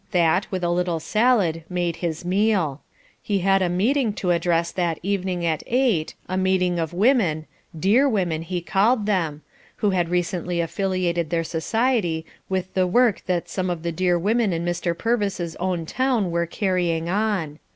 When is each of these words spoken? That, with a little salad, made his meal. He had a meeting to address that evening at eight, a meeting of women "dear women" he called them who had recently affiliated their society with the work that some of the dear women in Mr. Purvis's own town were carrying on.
That, 0.13 0.47
with 0.51 0.63
a 0.63 0.71
little 0.71 0.99
salad, 0.99 1.63
made 1.69 1.97
his 1.97 2.25
meal. 2.25 2.81
He 3.21 3.37
had 3.45 3.61
a 3.61 3.69
meeting 3.69 4.13
to 4.13 4.31
address 4.31 4.71
that 4.71 4.97
evening 5.03 5.45
at 5.45 5.61
eight, 5.67 6.15
a 6.27 6.35
meeting 6.37 6.79
of 6.79 6.91
women 6.91 7.45
"dear 7.79 8.09
women" 8.09 8.41
he 8.41 8.61
called 8.61 9.05
them 9.05 9.43
who 9.75 9.91
had 9.91 10.09
recently 10.09 10.59
affiliated 10.59 11.29
their 11.29 11.43
society 11.43 12.25
with 12.49 12.73
the 12.73 12.87
work 12.87 13.21
that 13.27 13.47
some 13.47 13.69
of 13.69 13.83
the 13.83 13.91
dear 13.91 14.17
women 14.17 14.51
in 14.53 14.65
Mr. 14.65 14.97
Purvis's 14.97 15.55
own 15.57 15.85
town 15.85 16.31
were 16.31 16.47
carrying 16.47 17.07
on. 17.07 17.59